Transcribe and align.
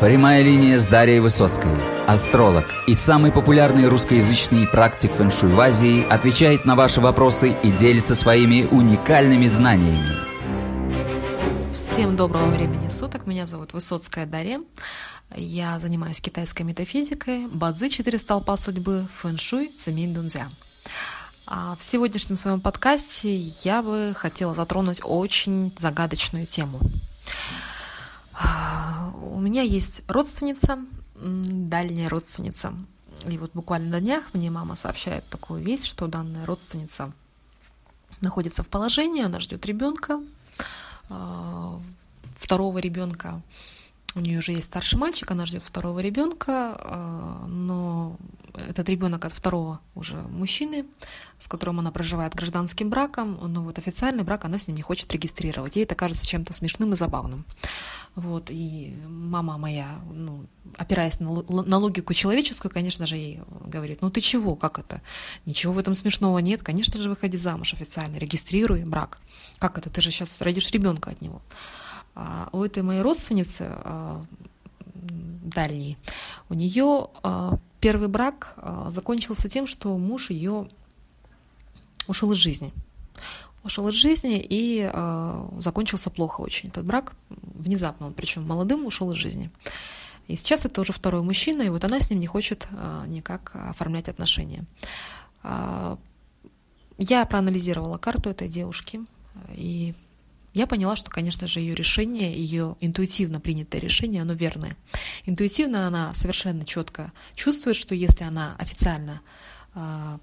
Прямая 0.00 0.42
линия 0.42 0.76
с 0.76 0.86
Дарьей 0.86 1.20
Высоцкой. 1.20 1.70
Астролог 2.06 2.66
и 2.86 2.92
самый 2.92 3.32
популярный 3.32 3.88
русскоязычный 3.88 4.66
практик 4.68 5.10
фэншуй 5.10 5.48
в 5.48 5.58
Азии 5.58 6.06
отвечает 6.06 6.66
на 6.66 6.76
ваши 6.76 7.00
вопросы 7.00 7.56
и 7.62 7.70
делится 7.72 8.14
своими 8.14 8.68
уникальными 8.70 9.46
знаниями. 9.46 10.10
Всем 11.72 12.14
доброго 12.14 12.50
времени 12.50 12.88
суток. 12.88 13.26
Меня 13.26 13.46
зовут 13.46 13.72
Высоцкая 13.72 14.26
Дарья. 14.26 14.60
Я 15.34 15.78
занимаюсь 15.78 16.20
китайской 16.20 16.62
метафизикой, 16.64 17.46
бадзи 17.46 17.88
четыре 17.88 18.18
столпа 18.18 18.58
судьбы, 18.58 19.08
фэншуй, 19.22 19.72
цемень 19.78 20.12
дунзя. 20.12 20.50
А 21.46 21.74
в 21.74 21.82
сегодняшнем 21.82 22.36
своем 22.36 22.60
подкасте 22.60 23.34
я 23.34 23.80
бы 23.80 24.12
хотела 24.14 24.54
затронуть 24.54 25.00
очень 25.02 25.74
загадочную 25.78 26.44
тему– 26.44 26.80
меня 29.46 29.62
есть 29.62 30.02
родственница, 30.08 30.84
дальняя 31.14 32.08
родственница. 32.08 32.74
И 33.28 33.38
вот 33.38 33.52
буквально 33.54 33.90
на 33.90 34.00
днях 34.00 34.24
мне 34.34 34.50
мама 34.50 34.74
сообщает 34.74 35.24
такую 35.28 35.62
весть, 35.62 35.86
что 35.86 36.08
данная 36.08 36.44
родственница 36.44 37.12
находится 38.20 38.62
в 38.62 38.68
положении, 38.68 39.22
она 39.22 39.38
ждет 39.40 39.64
ребенка, 39.66 40.20
а, 41.08 41.80
второго 42.34 42.78
ребенка. 42.78 43.40
У 44.16 44.20
нее 44.20 44.38
уже 44.38 44.52
есть 44.52 44.68
старший 44.68 44.98
мальчик, 44.98 45.30
она 45.30 45.44
ждет 45.44 45.62
второго 45.62 46.00
ребенка, 46.00 46.74
а, 46.78 47.44
но 47.46 48.16
этот 48.54 48.88
ребенок 48.88 49.26
от 49.26 49.32
второго 49.32 49.80
уже 49.94 50.16
мужчины, 50.16 50.86
с 51.38 51.46
которым 51.46 51.80
она 51.80 51.90
проживает 51.90 52.34
гражданским 52.34 52.88
браком, 52.88 53.38
но 53.42 53.62
вот 53.62 53.78
официальный 53.78 54.24
брак 54.24 54.46
она 54.46 54.58
с 54.58 54.68
ним 54.68 54.76
не 54.78 54.82
хочет 54.82 55.12
регистрировать. 55.12 55.76
Ей 55.76 55.84
это 55.84 55.94
кажется 55.94 56.26
чем-то 56.26 56.54
смешным 56.54 56.94
и 56.94 56.96
забавным. 56.96 57.44
Вот, 58.14 58.50
и 58.50 58.96
мама 59.06 59.58
моя, 59.58 60.00
ну, 60.10 60.46
опираясь 60.78 61.20
на, 61.20 61.42
на 61.42 61.76
логику 61.76 62.14
человеческую, 62.14 62.72
конечно 62.72 63.06
же, 63.06 63.16
ей 63.16 63.40
говорит, 63.66 64.00
ну 64.00 64.10
ты 64.10 64.22
чего, 64.22 64.56
как 64.56 64.78
это? 64.78 65.02
Ничего 65.44 65.74
в 65.74 65.78
этом 65.78 65.94
смешного 65.94 66.38
нет, 66.38 66.62
конечно 66.62 66.98
же, 66.98 67.10
выходи 67.10 67.36
замуж 67.36 67.74
официально, 67.74 68.16
регистрируй 68.16 68.84
брак. 68.84 69.18
Как 69.58 69.76
это? 69.76 69.90
Ты 69.90 70.00
же 70.00 70.10
сейчас 70.10 70.40
родишь 70.40 70.70
ребенка 70.70 71.10
от 71.10 71.20
него. 71.20 71.42
А 72.16 72.48
у 72.52 72.64
этой 72.64 72.82
моей 72.82 73.02
родственницы 73.02 73.66
а, 73.68 74.24
дальней, 74.94 75.98
у 76.48 76.54
нее 76.54 77.08
а, 77.22 77.58
первый 77.80 78.08
брак 78.08 78.56
закончился 78.88 79.50
тем, 79.50 79.66
что 79.66 79.96
муж 79.98 80.30
ее 80.30 80.66
ушел 82.08 82.32
из 82.32 82.38
жизни. 82.38 82.72
Ушел 83.62 83.86
из 83.88 83.94
жизни 83.94 84.44
и 84.48 84.90
закончился 85.58 86.08
плохо 86.08 86.40
очень. 86.40 86.70
Этот 86.70 86.86
брак 86.86 87.14
внезапно, 87.28 88.06
он 88.06 88.14
причем 88.14 88.46
молодым 88.46 88.86
ушел 88.86 89.12
из 89.12 89.18
жизни. 89.18 89.50
И 90.26 90.36
сейчас 90.36 90.64
это 90.64 90.80
уже 90.80 90.92
второй 90.92 91.22
мужчина, 91.22 91.62
и 91.62 91.68
вот 91.68 91.84
она 91.84 92.00
с 92.00 92.08
ним 92.10 92.20
не 92.20 92.26
хочет 92.26 92.68
никак 93.06 93.52
оформлять 93.54 94.08
отношения. 94.08 94.64
Я 96.98 97.26
проанализировала 97.26 97.98
карту 97.98 98.30
этой 98.30 98.48
девушки, 98.48 99.00
и 99.52 99.94
я 100.56 100.66
поняла, 100.66 100.96
что, 100.96 101.10
конечно 101.10 101.46
же, 101.46 101.60
ее 101.60 101.74
решение, 101.74 102.34
ее 102.34 102.76
интуитивно 102.80 103.40
принятое 103.40 103.78
решение, 103.78 104.22
оно 104.22 104.32
верное. 104.32 104.74
Интуитивно 105.26 105.86
она 105.86 106.14
совершенно 106.14 106.64
четко 106.64 107.12
чувствует, 107.34 107.76
что 107.76 107.94
если 107.94 108.24
она 108.24 108.56
официально 108.58 109.20
э, 109.74 110.18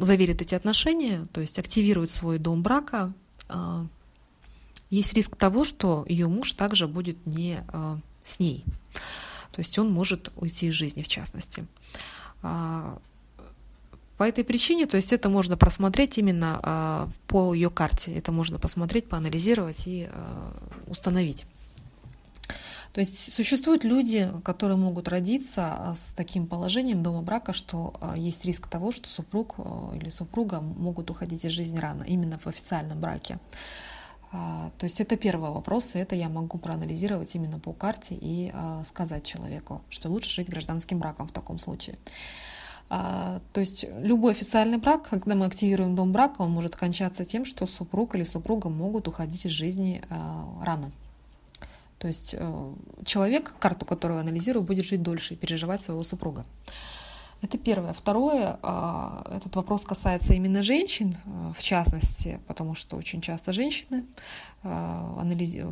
заверит 0.00 0.42
эти 0.42 0.56
отношения, 0.56 1.28
то 1.32 1.40
есть 1.40 1.60
активирует 1.60 2.10
свой 2.10 2.38
дом 2.38 2.64
брака, 2.64 3.12
э, 3.48 3.86
есть 4.90 5.14
риск 5.14 5.36
того, 5.36 5.62
что 5.62 6.04
ее 6.08 6.26
муж 6.26 6.52
также 6.54 6.88
будет 6.88 7.24
не 7.26 7.62
э, 7.72 7.98
с 8.24 8.40
ней. 8.40 8.64
То 9.52 9.60
есть 9.60 9.78
он 9.78 9.92
может 9.92 10.32
уйти 10.34 10.66
из 10.66 10.74
жизни, 10.74 11.04
в 11.04 11.08
частности. 11.08 11.68
По 14.20 14.24
этой 14.24 14.44
причине, 14.44 14.84
то 14.84 14.96
есть 14.96 15.14
это 15.14 15.30
можно 15.30 15.56
просмотреть 15.56 16.18
именно 16.18 16.60
э, 16.62 17.08
по 17.26 17.54
ее 17.54 17.70
карте, 17.70 18.14
это 18.14 18.32
можно 18.32 18.58
посмотреть, 18.58 19.08
поанализировать 19.08 19.86
и 19.86 20.10
э, 20.12 20.50
установить. 20.88 21.46
То 22.92 23.00
есть 23.00 23.32
существуют 23.32 23.82
люди, 23.82 24.30
которые 24.44 24.76
могут 24.76 25.08
родиться 25.08 25.72
а, 25.72 25.94
с 25.94 26.12
таким 26.12 26.46
положением 26.46 27.02
дома 27.02 27.22
брака, 27.22 27.54
что 27.54 27.94
есть 28.14 28.44
риск 28.44 28.66
того, 28.66 28.92
что 28.92 29.08
супруг 29.08 29.54
или 29.94 30.10
супруга 30.10 30.60
могут 30.60 31.10
уходить 31.10 31.46
из 31.46 31.52
жизни 31.52 31.78
рано, 31.78 32.02
именно 32.02 32.38
в 32.38 32.46
официальном 32.46 33.00
браке. 33.00 33.38
То 34.32 34.82
есть 34.82 35.00
это 35.00 35.16
первый 35.16 35.50
вопрос, 35.50 35.94
и 35.94 35.98
это 35.98 36.14
я 36.14 36.28
могу 36.28 36.58
проанализировать 36.58 37.34
именно 37.34 37.58
по 37.58 37.72
карте 37.72 38.18
и 38.20 38.52
сказать 38.86 39.24
человеку, 39.24 39.80
что 39.88 40.10
лучше 40.10 40.28
жить 40.28 40.50
гражданским 40.50 40.98
браком 40.98 41.26
в 41.26 41.32
таком 41.32 41.58
случае. 41.58 41.96
А, 42.92 43.40
то 43.52 43.60
есть 43.60 43.86
любой 43.98 44.32
официальный 44.32 44.78
брак, 44.78 45.08
когда 45.08 45.36
мы 45.36 45.46
активируем 45.46 45.94
дом 45.94 46.10
брака, 46.10 46.42
он 46.42 46.50
может 46.50 46.74
кончаться 46.74 47.24
тем, 47.24 47.44
что 47.44 47.68
супруг 47.68 48.16
или 48.16 48.24
супруга 48.24 48.68
могут 48.68 49.06
уходить 49.06 49.46
из 49.46 49.52
жизни 49.52 50.02
а, 50.10 50.48
рано. 50.64 50.90
То 51.98 52.08
есть 52.08 52.34
э, 52.36 52.72
человек, 53.04 53.52
карту 53.58 53.84
которого 53.84 54.20
анализирую, 54.20 54.62
будет 54.62 54.86
жить 54.86 55.02
дольше 55.02 55.34
и 55.34 55.36
переживать 55.36 55.82
своего 55.82 56.02
супруга. 56.02 56.44
Это 57.42 57.56
первое. 57.56 57.94
Второе, 57.94 58.58
а, 58.62 59.24
этот 59.34 59.56
вопрос 59.56 59.84
касается 59.84 60.34
именно 60.34 60.62
женщин, 60.62 61.16
а, 61.24 61.52
в 61.56 61.62
частности, 61.62 62.38
потому 62.46 62.74
что 62.74 62.96
очень 62.96 63.22
часто 63.22 63.52
женщины 63.52 64.04
а, 64.62 65.16
анализи... 65.18 65.64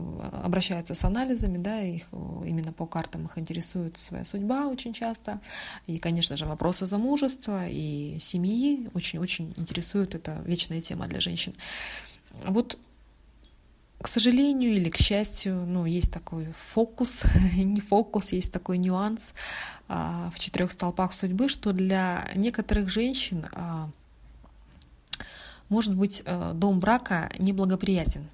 обращаются 0.44 0.94
с 0.94 1.04
анализами, 1.04 1.58
да, 1.58 1.82
их 1.82 2.04
именно 2.10 2.72
по 2.72 2.86
картам 2.86 3.26
их 3.26 3.36
интересует 3.36 3.98
своя 3.98 4.24
судьба 4.24 4.66
очень 4.66 4.94
часто, 4.94 5.40
и, 5.86 5.98
конечно 5.98 6.38
же, 6.38 6.46
вопросы 6.46 6.86
замужества 6.86 7.68
и 7.68 8.16
семьи 8.18 8.88
очень-очень 8.94 9.52
интересуют, 9.58 10.14
это 10.14 10.42
вечная 10.46 10.80
тема 10.80 11.06
для 11.06 11.20
женщин. 11.20 11.52
Вот 12.46 12.78
к 14.00 14.06
сожалению 14.06 14.72
или 14.74 14.90
к 14.90 14.96
счастью, 14.96 15.64
ну, 15.66 15.84
есть 15.84 16.12
такой 16.12 16.52
фокус, 16.72 17.24
не 17.56 17.80
фокус, 17.80 18.32
есть 18.32 18.52
такой 18.52 18.78
нюанс 18.78 19.32
а, 19.88 20.30
в 20.34 20.38
четырех 20.38 20.70
столпах 20.70 21.12
судьбы, 21.12 21.48
что 21.48 21.72
для 21.72 22.30
некоторых 22.36 22.90
женщин 22.90 23.46
а, 23.52 23.90
может 25.68 25.96
быть 25.96 26.22
а, 26.24 26.52
дом 26.52 26.78
брака 26.78 27.30
неблагоприятен. 27.38 28.28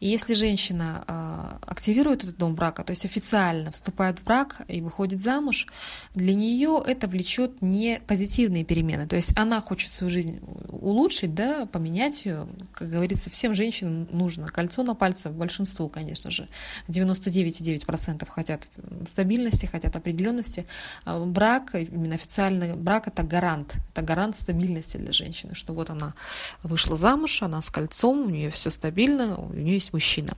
И 0.00 0.08
если 0.08 0.34
женщина 0.34 1.04
э, 1.06 1.58
активирует 1.66 2.24
этот 2.24 2.36
дом 2.36 2.54
брака, 2.54 2.84
то 2.84 2.90
есть 2.90 3.04
официально 3.04 3.70
вступает 3.72 4.18
в 4.18 4.24
брак 4.24 4.62
и 4.68 4.80
выходит 4.80 5.20
замуж, 5.20 5.66
для 6.14 6.34
нее 6.34 6.82
это 6.84 7.06
влечет 7.06 7.62
не 7.62 8.00
позитивные 8.06 8.64
перемены. 8.64 9.06
То 9.06 9.16
есть 9.16 9.36
она 9.38 9.60
хочет 9.60 9.92
свою 9.94 10.10
жизнь 10.10 10.40
улучшить, 10.68 11.34
да, 11.34 11.66
поменять 11.66 12.24
ее. 12.24 12.46
Как 12.72 12.90
говорится, 12.90 13.30
всем 13.30 13.54
женщинам 13.54 14.08
нужно 14.10 14.48
кольцо 14.48 14.82
на 14.82 14.94
пальце, 14.94 15.30
большинству, 15.30 15.88
конечно 15.88 16.30
же. 16.30 16.48
99,9% 16.88 18.28
хотят 18.28 18.62
стабильности, 19.06 19.66
хотят 19.66 19.96
определенности. 19.96 20.66
А 21.04 21.24
брак, 21.24 21.74
именно 21.74 22.14
официальный 22.14 22.74
брак, 22.74 23.08
это 23.08 23.22
гарант. 23.22 23.76
Это 23.92 24.02
гарант 24.02 24.36
стабильности 24.36 24.96
для 24.96 25.12
женщины, 25.12 25.54
что 25.54 25.72
вот 25.72 25.90
она 25.90 26.14
вышла 26.62 26.96
замуж, 26.96 27.42
она 27.42 27.62
с 27.62 27.70
кольцом, 27.70 28.26
у 28.26 28.30
нее 28.30 28.50
все 28.50 28.70
стабильно, 28.70 29.36
у 29.50 29.54
нее 29.54 29.74
есть 29.74 29.92
мужчина. 29.92 30.36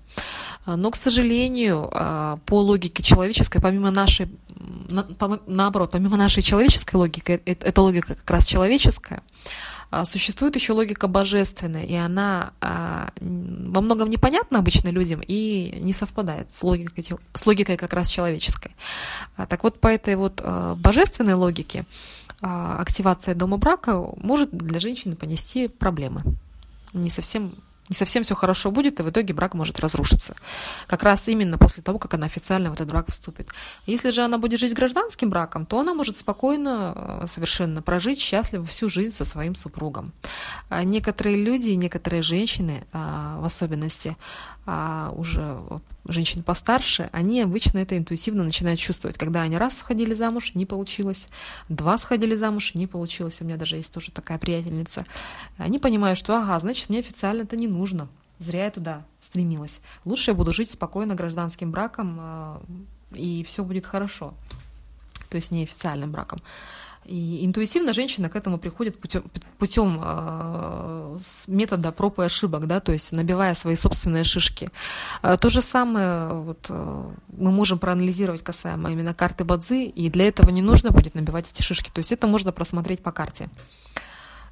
А, 0.69 0.77
но, 0.77 0.91
к 0.91 0.97
сожалению, 0.97 1.89
а, 1.93 2.39
по 2.45 2.61
логике 2.61 3.03
человеческой, 3.03 3.61
помимо 3.61 3.91
нашей, 3.91 4.29
наоборот, 5.47 5.93
помимо 5.93 6.17
нашей 6.17 6.43
человеческой 6.43 6.97
логики, 6.97 7.41
э, 7.45 7.55
эта 7.61 7.81
логика 7.81 8.15
как 8.15 8.31
раз 8.31 8.47
человеческая, 8.47 9.23
а, 9.91 10.05
существует 10.05 10.57
еще 10.57 10.75
логика 10.75 11.09
божественная, 11.09 11.85
и 11.85 11.95
она 11.95 12.53
во 12.61 13.81
многом 13.81 14.11
непонятна 14.11 14.59
обычно 14.59 14.91
людям 14.91 15.23
и 15.27 15.79
не 15.81 15.95
совпадает 15.95 16.55
с 16.55 16.63
логикой, 16.63 17.07
с 17.35 17.47
логикой 17.47 17.79
как 17.79 17.95
раз 17.95 18.11
человеческой. 18.11 18.73
Так 19.49 19.62
вот, 19.62 19.81
по 19.81 19.88
этой 19.88 20.17
вот 20.17 20.43
божественной 20.77 21.35
логике 21.35 21.87
активация 22.41 23.35
дома 23.35 23.56
брака 23.56 23.99
может 24.19 24.50
для 24.50 24.79
женщины 24.79 25.17
понести 25.17 25.69
проблемы. 25.69 26.21
Не 26.93 27.09
совсем 27.09 27.55
не 27.88 27.96
совсем 27.96 28.23
все 28.23 28.35
хорошо 28.35 28.70
будет, 28.70 29.00
и 29.00 29.02
в 29.02 29.11
итоге 29.11 29.35
брак 29.35 29.55
может 29.55 29.81
разрушиться. 29.81 30.35
Как 30.87 31.02
раз 31.02 31.29
именно 31.29 31.58
после 31.58 31.82
того, 31.82 31.99
как 31.99 32.14
она 32.14 32.26
официально 32.26 32.70
в 32.70 32.73
этот 32.73 32.88
брак 32.88 33.11
вступит. 33.11 33.49
Если 33.87 34.11
же 34.11 34.23
она 34.23 34.38
будет 34.38 34.61
жить 34.61 34.75
гражданским 34.75 35.31
браком, 35.31 35.67
то 35.67 35.81
она 35.81 35.94
может 35.94 36.17
спокойно 36.17 37.20
э, 37.23 37.26
совершенно 37.29 37.82
прожить 37.82 38.20
счастливо 38.20 38.64
всю 38.64 38.88
жизнь 38.88 39.14
со 39.14 39.25
своим 39.25 39.55
супругом. 39.55 40.12
А 40.69 40.85
некоторые 40.85 41.37
люди, 41.37 41.70
некоторые 41.70 42.23
женщины 42.23 42.87
а, 42.93 43.28
в 43.40 43.44
особенности, 43.44 44.17
а 44.67 45.12
уже 45.17 45.61
женщины 46.06 46.43
постарше, 46.43 47.08
они 47.12 47.40
обычно 47.43 47.79
это 47.79 47.96
интуитивно 47.96 48.44
начинают 48.44 48.81
чувствовать. 48.81 49.19
Когда 49.19 49.43
они 49.43 49.56
раз 49.56 49.76
сходили 49.79 50.14
замуж, 50.14 50.52
не 50.55 50.67
получилось, 50.67 51.29
два 51.69 51.99
сходили 51.99 52.35
замуж, 52.35 52.75
не 52.75 52.87
получилось. 52.87 53.38
У 53.40 53.44
меня 53.44 53.56
даже 53.56 53.76
есть 53.76 53.93
тоже 53.93 54.11
такая 54.11 54.38
приятельница. 54.38 55.06
Они 55.56 55.79
понимают, 55.79 56.19
что 56.19 56.37
ага, 56.37 56.58
значит, 56.58 56.88
мне 56.88 56.99
официально 56.99 57.43
это 57.43 57.56
не 57.56 57.69
нужно. 57.69 58.08
Зря 58.38 58.64
я 58.64 58.70
туда 58.70 59.05
стремилась. 59.20 59.81
Лучше 60.05 60.31
я 60.31 60.34
буду 60.34 60.52
жить 60.52 60.70
спокойно 60.70 61.14
гражданским 61.14 61.70
браком, 61.70 62.61
и 63.12 63.44
все 63.44 63.64
будет 63.64 63.87
хорошо. 63.87 64.34
То 65.29 65.37
есть 65.37 65.50
неофициальным 65.50 66.12
браком. 66.12 66.41
И 67.05 67.45
интуитивно 67.47 67.93
женщина 67.93 68.29
к 68.29 68.37
этому 68.37 68.59
приходит 68.59 68.99
путем, 69.59 70.00
э, 70.03 71.19
метода 71.47 71.91
проб 71.91 72.19
и 72.19 72.25
ошибок, 72.25 72.67
да, 72.67 72.81
то 72.81 72.93
есть 72.93 73.12
набивая 73.12 73.55
свои 73.55 73.77
собственные 73.77 74.25
шишки. 74.25 74.71
Э, 75.23 75.37
то 75.41 75.49
же 75.49 75.62
самое 75.62 76.35
вот, 76.35 76.67
э, 76.69 77.11
мы 77.29 77.50
можем 77.50 77.79
проанализировать 77.79 78.45
касаемо 78.45 78.91
именно 78.91 79.15
карты 79.15 79.45
Бадзи, 79.45 79.87
и 79.87 80.11
для 80.11 80.29
этого 80.29 80.50
не 80.50 80.61
нужно 80.61 80.91
будет 80.91 81.15
набивать 81.15 81.50
эти 81.50 81.62
шишки. 81.62 81.91
То 81.91 82.00
есть 82.00 82.12
это 82.12 82.27
можно 82.27 82.53
просмотреть 82.53 83.03
по 83.03 83.11
карте. 83.11 83.49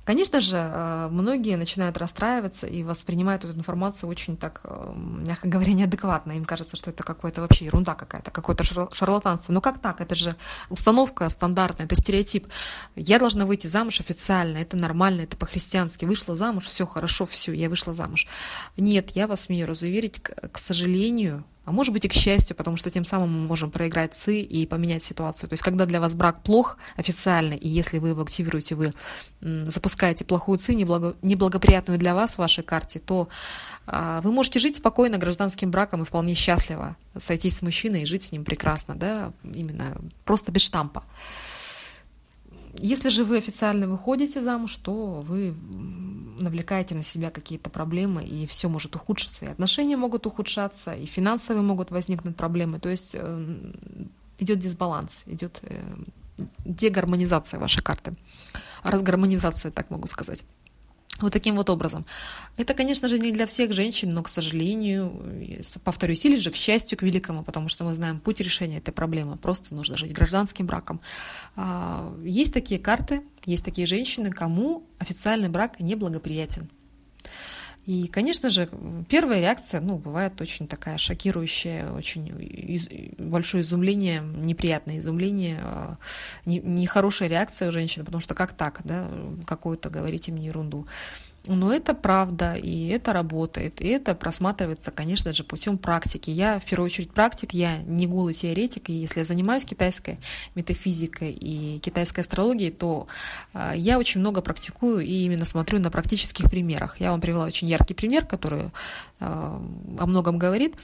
Конечно 0.07 0.41
же, 0.41 0.57
э, 0.57 1.09
многие 1.11 1.57
начинают 1.57 1.99
расстраиваться 1.99 2.69
и 2.69 2.85
воспринимают 2.85 3.45
эту 3.45 3.59
информацию 3.59 4.09
очень 4.09 4.37
так, 4.37 4.61
э, 4.63 4.93
мягко 4.95 5.49
говоря, 5.49 5.73
неадекватно. 5.73 6.31
Им 6.33 6.45
кажется, 6.45 6.77
что 6.77 6.91
это 6.91 7.03
какая-то 7.03 7.41
вообще 7.41 7.65
ерунда 7.65 7.95
какая-то, 7.95 8.31
какое-то 8.31 8.63
шарлатанство. 8.95 9.53
Но 9.53 9.61
как 9.61 9.81
так? 9.81 10.01
Это 10.01 10.15
же 10.15 10.37
установка 10.71 11.29
стандартная, 11.29 11.87
это 11.87 11.97
стереотип. 11.97 12.47
Я 12.95 13.19
должна 13.19 13.47
выйти 13.47 13.67
замуж 13.67 13.99
официально, 13.99 14.59
это 14.59 14.77
нормально, 14.77 15.23
это 15.23 15.37
по-христиански. 15.37 16.05
Вышла 16.05 16.37
замуж, 16.37 16.67
все 16.67 16.87
хорошо, 16.87 17.27
все, 17.27 17.53
я 17.53 17.69
вышла 17.69 17.93
замуж. 17.93 18.29
Нет, 18.77 19.11
я 19.17 19.27
вас 19.27 19.47
смею 19.47 19.67
разуверить, 19.67 20.21
к 20.21 20.57
сожалению, 20.59 21.43
а 21.67 21.73
может 21.73 21.93
быть 21.93 22.05
и 22.05 22.09
к 22.09 22.13
счастью, 22.13 22.55
потому 22.55 22.77
что 22.77 22.91
тем 22.91 23.03
самым 23.03 23.43
мы 23.43 23.49
можем 23.49 23.73
проиграть 23.73 24.15
ЦИ 24.15 24.41
и 24.41 24.67
поменять 24.67 25.05
ситуацию. 25.05 25.51
То 25.51 25.55
есть 25.55 25.65
когда 25.65 25.85
для 25.85 26.01
вас 26.01 26.15
брак 26.15 26.45
плох 26.45 26.79
официально, 26.95 27.55
и 27.55 27.69
если 27.69 27.99
вы 27.99 28.11
его 28.11 28.23
активируете, 28.23 28.77
вы 28.77 28.95
запускаете 29.41 30.25
плохую 30.25 30.59
ЦИ, 30.59 30.75
неблагоприятную 30.75 31.99
для 31.99 32.15
вас 32.15 32.37
в 32.37 32.39
вашей 32.39 32.63
карте, 32.63 33.01
то 33.01 33.29
а, 33.85 34.21
вы 34.21 34.31
можете 34.31 34.61
жить 34.61 34.77
спокойно 34.77 35.19
гражданским 35.19 35.73
браком 35.73 36.03
и 36.03 36.07
вполне 36.07 36.35
счастливо 36.35 36.97
сойтись 37.19 37.57
с 37.57 37.63
мужчиной 37.63 38.03
и 38.03 38.07
жить 38.07 38.23
с 38.23 38.31
ним 38.31 38.45
прекрасно, 38.45 38.95
да, 38.95 39.33
именно 39.43 39.97
просто 40.25 40.53
без 40.53 40.63
штампа. 40.63 41.03
Если 42.79 43.09
же 43.09 43.25
вы 43.25 43.39
официально 43.39 43.87
выходите 43.87 44.43
замуж, 44.43 44.77
то 44.77 45.21
вы 45.21 45.55
навлекаете 46.39 46.95
на 46.95 47.03
себя 47.03 47.31
какие-то 47.31 47.71
проблемы, 47.71 48.25
и 48.25 48.47
все 48.47 48.69
может 48.69 48.95
ухудшиться, 48.95 49.47
и 49.47 49.49
отношения 49.49 49.97
могут 49.97 50.27
ухудшаться, 50.27 50.93
и 50.93 51.07
финансовые 51.07 51.63
могут 51.63 51.91
возникнуть 51.91 52.37
проблемы. 52.37 52.79
То 52.79 52.89
есть 52.89 53.15
э, 53.15 53.73
идет 54.39 54.59
дисбаланс, 54.59 55.23
идет 55.27 55.61
э, 55.63 55.83
дегармонизация 56.65 57.59
вашей 57.59 57.83
карты, 57.83 58.13
разгармонизация, 58.83 59.73
так 59.73 59.91
могу 59.91 60.07
сказать. 60.07 60.45
Вот 61.21 61.33
таким 61.33 61.57
вот 61.57 61.71
образом. 61.71 62.05
Это, 62.57 62.75
конечно 62.75 63.09
же, 63.09 63.19
не 63.19 63.33
для 63.33 63.47
всех 63.47 63.73
женщин, 63.73 64.13
но, 64.13 64.23
к 64.23 64.29
сожалению, 64.29 65.63
повторюсь, 65.83 66.25
или 66.25 66.37
же 66.37 66.51
к 66.51 66.57
счастью, 66.57 66.99
к 66.99 67.03
великому, 67.03 67.43
потому 67.43 67.69
что 67.69 67.85
мы 67.85 67.95
знаем 67.95 68.21
путь 68.21 68.41
решения 68.41 68.79
этой 68.79 68.93
проблемы. 68.93 69.37
Просто 69.37 69.75
нужно 69.75 69.97
жить 69.97 70.13
гражданским 70.13 70.67
браком. 70.67 71.01
А, 71.55 72.15
есть 72.23 72.53
такие 72.53 72.79
карты, 72.79 73.23
есть 73.45 73.65
такие 73.65 73.87
женщины, 73.87 74.31
кому 74.31 74.85
официальный 74.99 75.49
брак 75.49 75.81
неблагоприятен. 75.81 76.69
И, 77.87 78.09
конечно 78.09 78.51
же, 78.51 78.69
первая 79.09 79.41
реакция, 79.41 79.81
ну, 79.81 79.97
бывает 79.97 80.41
очень 80.41 80.67
такая 80.67 80.99
шокирующая, 80.99 81.93
очень 81.93 82.27
из, 82.41 82.89
большое 83.17 83.63
изумление, 83.63 84.21
неприятное 84.21 84.99
изумление, 84.99 85.61
а, 85.63 85.95
нехорошая 86.45 87.29
реакция 87.29 87.69
у 87.69 87.73
женщины, 87.73 88.05
потому 88.05 88.21
что 88.21 88.35
как 88.35 88.55
так, 88.55 88.81
да, 88.83 89.09
какую-то 89.47 89.89
говорите 89.89 90.33
мне 90.33 90.47
ерунду. 90.47 90.85
Но 91.47 91.73
это 91.73 91.95
правда, 91.95 92.55
и 92.55 92.89
это 92.89 93.13
работает, 93.13 93.81
и 93.81 93.89
это 93.89 94.15
просматривается, 94.15 94.91
конечно 94.91 95.33
же, 95.33 95.45
путем 95.45 95.79
практики. 95.79 96.31
Я, 96.31 96.59
в 96.59 96.65
первую 96.65 96.87
очередь, 96.87 97.13
практик, 97.13 97.53
я 97.55 97.79
не 97.83 98.07
голый 98.07 98.35
теоретик, 98.35 98.91
и 98.91 98.93
если 98.93 99.21
я 99.21 99.25
занимаюсь 99.25 99.65
китайской 99.65 100.19
метафизикой 100.55 101.33
и 101.33 101.79
китайской 101.79 102.21
астрологией, 102.21 102.71
то 102.71 103.07
э, 103.55 103.73
я 103.77 103.99
очень 103.99 104.21
много 104.21 104.41
практикую 104.41 105.01
и 105.01 105.13
именно 105.25 105.45
смотрю 105.45 105.79
на 105.79 105.91
практических 105.91 106.51
примерах. 106.51 107.01
Я 107.01 107.11
вам 107.11 107.21
привела 107.21 107.45
очень 107.45 107.69
яркий 107.69 107.95
пример, 107.95 108.27
который 108.27 108.65
э, 108.65 108.71
о 109.21 110.07
многом 110.07 110.39
говорит. 110.39 110.75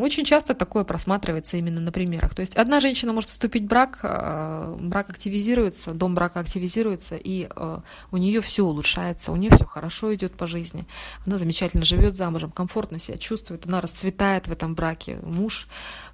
Очень 0.00 0.24
часто 0.24 0.54
такое 0.54 0.84
просматривается 0.84 1.56
именно 1.56 1.80
на 1.80 1.92
примерах. 1.92 2.34
То 2.34 2.40
есть 2.40 2.56
одна 2.56 2.80
женщина 2.80 3.12
может 3.12 3.30
вступить 3.30 3.64
в 3.64 3.66
брак, 3.66 4.00
э, 4.02 4.76
брак 4.80 5.10
активизируется, 5.10 5.92
дом 5.92 6.14
брака 6.14 6.40
активизируется, 6.40 7.16
и 7.16 7.48
э, 7.54 7.78
у 8.10 8.16
нее 8.16 8.40
все 8.40 8.64
улучшается, 8.64 9.32
у 9.32 9.36
нее 9.36 9.50
все 9.54 9.64
хорошо 9.64 10.14
идет 10.14 10.34
по 10.34 10.46
жизни. 10.46 10.86
Она 11.26 11.38
замечательно 11.38 11.84
живет 11.84 12.16
замужем, 12.16 12.50
комфортно 12.50 12.98
себя 12.98 13.18
чувствует, 13.18 13.66
она 13.66 13.80
расцветает 13.80 14.46
в 14.48 14.52
этом 14.52 14.74
браке, 14.74 15.18
муж 15.22 15.68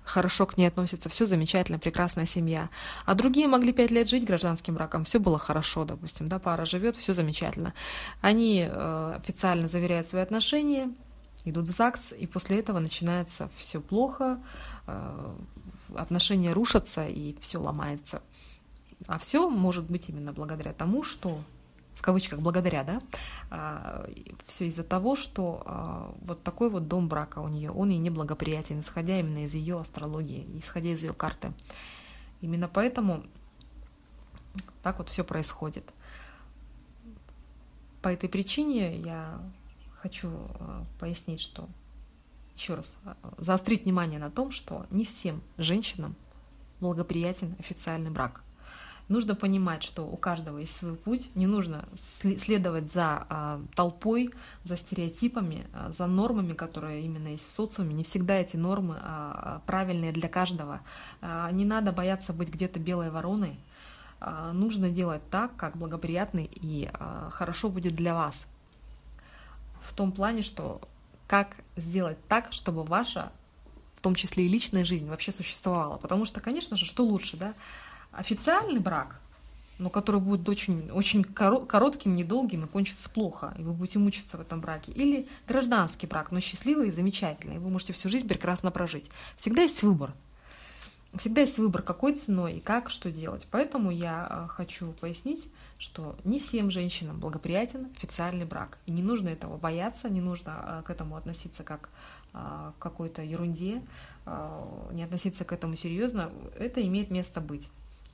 хорошо 0.04 0.46
к 0.46 0.56
ней 0.56 0.66
относится, 0.66 1.08
все 1.08 1.26
замечательно, 1.26 1.78
прекрасная 1.78 2.26
семья. 2.26 2.70
А 3.04 3.14
другие 3.14 3.46
могли 3.46 3.72
пять 3.72 3.90
лет 3.90 4.08
жить 4.08 4.24
гражданским 4.24 4.74
браком, 4.74 5.04
все 5.04 5.18
было 5.18 5.38
хорошо, 5.38 5.84
допустим, 5.84 6.28
да, 6.28 6.38
пара 6.38 6.64
живет, 6.64 6.96
все 6.96 7.12
замечательно. 7.12 7.74
Они 8.20 8.66
э, 8.68 9.14
официально 9.16 9.68
заверяют 9.68 10.08
свои 10.08 10.22
отношения, 10.22 10.90
идут 11.44 11.66
в 11.66 11.70
ЗАГС, 11.70 12.12
и 12.12 12.26
после 12.26 12.58
этого 12.58 12.78
начинается 12.78 13.50
все 13.56 13.80
плохо, 13.80 14.40
э, 14.86 15.34
отношения 15.94 16.52
рушатся 16.52 17.06
и 17.06 17.36
все 17.40 17.58
ломается. 17.58 18.22
А 19.06 19.18
все 19.18 19.48
может 19.48 19.84
быть 19.90 20.08
именно 20.08 20.32
благодаря 20.32 20.72
тому, 20.72 21.02
что 21.02 21.40
в 21.94 22.02
кавычках 22.02 22.40
благодаря, 22.40 22.84
да, 22.84 23.00
а, 23.50 24.08
все 24.46 24.66
из-за 24.66 24.82
того, 24.82 25.14
что 25.14 25.62
а, 25.64 26.14
вот 26.22 26.42
такой 26.42 26.70
вот 26.70 26.88
дом 26.88 27.08
брака 27.08 27.38
у 27.38 27.48
нее, 27.48 27.70
он 27.70 27.90
ей 27.90 27.98
неблагоприятен, 27.98 28.80
исходя 28.80 29.20
именно 29.20 29.44
из 29.44 29.54
ее 29.54 29.78
астрологии, 29.78 30.48
исходя 30.58 30.90
из 30.90 31.02
ее 31.02 31.12
карты. 31.12 31.52
Именно 32.40 32.68
поэтому 32.68 33.24
так 34.82 34.98
вот 34.98 35.10
все 35.10 35.22
происходит. 35.22 35.84
По 38.00 38.08
этой 38.08 38.28
причине 38.28 38.96
я 38.96 39.40
хочу 40.02 40.28
э, 40.30 40.84
пояснить, 40.98 41.40
что 41.40 41.68
еще 42.56 42.74
раз 42.74 42.96
э, 43.04 43.14
заострить 43.38 43.84
внимание 43.84 44.18
на 44.18 44.30
том, 44.30 44.50
что 44.50 44.86
не 44.90 45.04
всем 45.04 45.42
женщинам 45.58 46.16
благоприятен 46.80 47.54
официальный 47.60 48.10
брак. 48.10 48.42
Нужно 49.08 49.34
понимать, 49.34 49.82
что 49.82 50.06
у 50.06 50.16
каждого 50.16 50.58
есть 50.58 50.74
свой 50.74 50.94
путь, 50.94 51.28
не 51.34 51.46
нужно 51.46 51.84
следовать 51.94 52.90
за 52.92 53.26
а, 53.28 53.60
толпой, 53.74 54.30
за 54.64 54.76
стереотипами, 54.76 55.66
а, 55.74 55.90
за 55.90 56.06
нормами, 56.06 56.54
которые 56.54 57.02
именно 57.02 57.28
есть 57.28 57.46
в 57.46 57.50
социуме. 57.50 57.94
Не 57.94 58.04
всегда 58.04 58.36
эти 58.36 58.56
нормы 58.56 58.96
а, 59.00 59.60
правильные 59.66 60.12
для 60.12 60.28
каждого. 60.28 60.80
Не 61.20 61.64
надо 61.64 61.92
бояться 61.92 62.32
быть 62.32 62.48
где-то 62.48 62.78
белой 62.78 63.10
вороной. 63.10 63.58
Нужно 64.52 64.88
делать 64.88 65.22
так, 65.30 65.56
как 65.56 65.76
благоприятно 65.76 66.40
и 66.48 66.88
хорошо 67.32 67.68
будет 67.68 67.96
для 67.96 68.14
вас 68.14 68.46
в 69.92 69.94
том 69.94 70.10
плане, 70.10 70.42
что 70.42 70.80
как 71.26 71.56
сделать 71.76 72.16
так, 72.28 72.52
чтобы 72.52 72.82
ваша, 72.82 73.30
в 73.96 74.00
том 74.00 74.14
числе 74.14 74.46
и 74.46 74.48
личная 74.48 74.84
жизнь, 74.84 75.06
вообще 75.06 75.32
существовала. 75.32 75.98
Потому 75.98 76.24
что, 76.24 76.40
конечно 76.40 76.76
же, 76.76 76.86
что 76.86 77.04
лучше, 77.04 77.36
да? 77.36 77.54
Официальный 78.10 78.80
брак, 78.80 79.20
но 79.78 79.90
который 79.90 80.20
будет 80.20 80.48
очень, 80.48 80.90
очень 80.90 81.24
коротким, 81.24 82.16
недолгим 82.16 82.64
и 82.64 82.68
кончится 82.68 83.10
плохо, 83.10 83.54
и 83.58 83.62
вы 83.62 83.72
будете 83.72 83.98
мучиться 83.98 84.38
в 84.38 84.40
этом 84.40 84.60
браке. 84.60 84.92
Или 84.92 85.28
гражданский 85.46 86.06
брак, 86.06 86.30
но 86.32 86.40
счастливый 86.40 86.88
и 86.88 86.92
замечательный, 86.92 87.56
и 87.56 87.58
вы 87.58 87.68
можете 87.68 87.92
всю 87.92 88.08
жизнь 88.08 88.26
прекрасно 88.26 88.70
прожить. 88.70 89.10
Всегда 89.36 89.62
есть 89.62 89.82
выбор. 89.82 90.14
Всегда 91.18 91.42
есть 91.42 91.58
выбор, 91.58 91.82
какой 91.82 92.14
ценой 92.14 92.54
и 92.54 92.60
как, 92.60 92.88
что 92.88 93.12
делать. 93.12 93.46
Поэтому 93.50 93.90
я 93.90 94.26
а, 94.28 94.48
хочу 94.48 94.92
пояснить, 94.92 95.46
что 95.78 96.16
не 96.24 96.38
всем 96.38 96.70
женщинам 96.70 97.20
благоприятен 97.20 97.90
официальный 97.94 98.46
брак. 98.46 98.78
И 98.86 98.92
не 98.92 99.02
нужно 99.02 99.28
этого 99.28 99.58
бояться, 99.58 100.08
не 100.08 100.22
нужно 100.22 100.52
а, 100.54 100.82
к 100.82 100.88
этому 100.88 101.16
относиться 101.16 101.64
как 101.64 101.90
а, 102.32 102.72
к 102.78 102.82
какой-то 102.82 103.22
ерунде, 103.22 103.82
не 104.92 105.02
относиться 105.02 105.44
к 105.44 105.52
этому 105.52 105.74
серьезно. 105.74 106.30
Это 106.56 106.80
имеет 106.86 107.10
место 107.10 107.40
быть. 107.40 107.68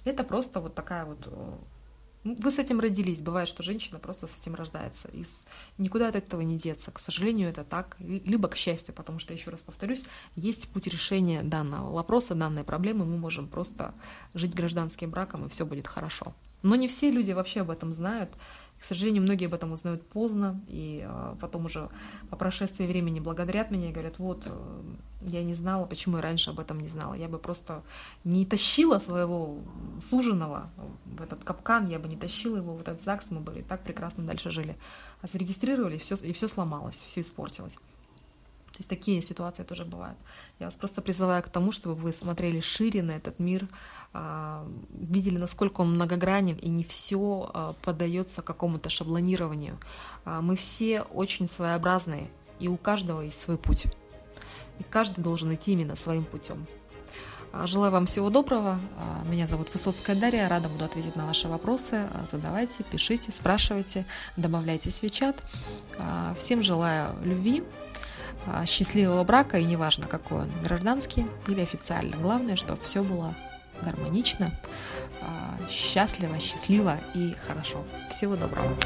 Это 0.05 0.25
просто 0.25 0.59
вот 0.59 0.75
такая 0.75 1.05
вот... 1.05 1.28
Вы 2.25 2.51
с 2.51 2.59
этим 2.59 2.81
родились. 2.81 3.21
Бывает, 3.21 3.49
что 3.49 3.63
женщина 3.63 3.99
просто 3.99 4.27
с 4.27 4.41
этим 4.41 4.55
рождается. 4.55 5.09
И 5.13 5.25
никуда 5.79 6.09
от 6.09 6.17
этого 6.17 6.41
не 6.41 6.57
деться. 6.57 6.91
К 6.91 6.99
сожалению, 6.99 7.49
это 7.49 7.65
так. 7.65 7.97
Либо 8.01 8.49
к 8.49 8.57
счастью, 8.57 8.95
потому 8.95 9.19
что, 9.19 9.33
еще 9.33 9.51
раз 9.51 9.63
повторюсь, 9.63 10.05
есть 10.37 10.69
путь 10.69 10.87
решения 10.87 11.43
данного 11.43 11.93
вопроса, 11.93 12.35
данной 12.35 12.65
проблемы. 12.65 13.05
Мы 13.05 13.17
можем 13.19 13.49
просто 13.49 13.95
жить 14.35 14.55
гражданским 14.55 15.11
браком, 15.11 15.47
и 15.47 15.49
все 15.49 15.65
будет 15.65 15.87
хорошо. 15.87 16.35
Но 16.63 16.75
не 16.77 16.89
все 16.89 17.11
люди 17.11 17.33
вообще 17.33 17.61
об 17.61 17.71
этом 17.71 17.93
знают. 17.93 18.31
К 18.79 18.85
сожалению, 18.85 19.23
многие 19.23 19.47
об 19.47 19.55
этом 19.55 19.73
узнают 19.73 20.07
поздно, 20.09 20.61
и 20.69 21.05
э, 21.05 21.37
потом 21.41 21.67
уже 21.67 21.89
по 22.31 22.37
прошествии 22.37 22.87
времени 22.87 23.19
благодарят 23.19 23.71
меня 23.73 23.91
и 23.91 23.93
говорят, 23.93 24.19
вот, 24.19 24.45
э, 24.47 24.83
я 25.21 25.43
не 25.43 25.55
знала, 25.55 25.85
почему 25.87 26.17
я 26.17 26.23
раньше 26.23 26.51
об 26.51 26.61
этом 26.61 26.81
не 26.81 26.89
знала. 26.89 27.15
Я 27.15 27.29
бы 27.29 27.39
просто 27.39 27.83
не 28.25 28.47
тащила 28.47 28.99
своего 28.99 29.59
суженого 30.01 30.71
в 31.07 31.23
этот 31.23 31.43
капкан, 31.45 31.89
я 31.89 31.99
бы 31.99 32.09
не 32.09 32.17
тащила 32.17 32.57
его 32.57 32.75
в 32.75 32.81
этот 32.81 33.03
ЗАГС, 33.03 33.31
мы 33.31 33.41
бы 33.41 33.59
и 33.59 33.63
так 33.63 33.83
прекрасно 33.83 34.25
дальше 34.25 34.51
жили. 34.51 34.77
А 35.23 35.27
зарегистрировали, 35.27 35.99
все, 35.99 36.15
и 36.17 36.33
все 36.33 36.47
сломалось, 36.47 37.03
все 37.05 37.21
испортилось. 37.21 37.75
То 38.79 38.83
есть 38.83 38.91
такие 38.91 39.21
ситуации 39.23 39.65
тоже 39.65 39.85
бывают. 39.85 40.17
Я 40.61 40.67
вас 40.67 40.77
просто 40.77 41.03
призываю 41.03 41.43
к 41.43 41.49
тому, 41.49 41.73
чтобы 41.73 41.97
вы 41.97 42.13
смотрели 42.13 42.61
шире 42.61 43.03
на 43.03 43.11
этот 43.11 43.41
мир, 43.41 43.67
а, 44.13 44.65
видели, 44.93 45.37
насколько 45.37 45.81
он 45.81 45.97
многогранен, 45.97 46.55
и 46.55 46.69
не 46.69 46.85
все 46.85 47.51
а, 47.53 47.73
поддается 47.83 48.41
какому-то 48.41 48.89
шаблонированию. 48.89 49.81
А, 50.25 50.41
мы 50.43 50.55
все 50.55 51.03
очень 51.03 51.49
своеобразные, 51.49 52.31
и 52.61 52.69
у 52.69 52.77
каждого 52.77 53.23
есть 53.23 53.43
свой 53.43 53.59
путь. 53.59 53.87
И 54.79 54.85
каждый 54.85 55.23
должен 55.23 55.55
идти 55.55 55.73
именно 55.73 55.97
своим 55.97 56.25
путем. 56.25 56.67
Желаю 57.65 57.91
вам 57.91 58.05
всего 58.07 58.29
доброго. 58.29 58.79
Меня 59.25 59.47
зовут 59.47 59.73
Высоцкая 59.73 60.15
Дарья. 60.15 60.49
Рада 60.49 60.69
буду 60.69 60.85
ответить 60.85 61.17
на 61.17 61.27
ваши 61.27 61.49
вопросы. 61.49 62.09
Задавайте, 62.31 62.85
пишите, 62.85 63.33
спрашивайте, 63.33 64.05
добавляйтесь 64.37 65.03
в 65.03 65.11
чат. 65.11 65.43
Всем 66.37 66.63
желаю 66.63 67.17
любви, 67.25 67.65
а, 68.47 68.65
счастливого 68.67 69.25
брака, 69.25 69.59
и 69.59 69.65
неважно, 69.65 70.07
какой 70.07 70.43
он, 70.43 70.51
гражданский 70.63 71.27
или 71.49 71.61
официально. 71.61 72.17
Главное, 72.17 72.57
чтобы 72.57 72.83
все 72.83 73.03
было 73.03 73.35
гармонично, 73.83 74.59
а, 75.21 75.59
счастливо, 75.69 76.39
счастливо 76.41 76.99
и 77.15 77.35
хорошо. 77.47 77.85
Всего 78.11 78.37
доброго. 78.37 78.77